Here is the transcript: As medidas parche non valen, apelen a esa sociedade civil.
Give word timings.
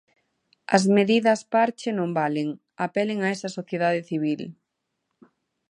As 0.75 0.83
medidas 0.97 1.41
parche 1.53 1.89
non 1.97 2.09
valen, 2.19 2.47
apelen 2.85 3.19
a 3.21 3.27
esa 3.35 3.49
sociedade 3.57 4.01
civil. 4.09 4.41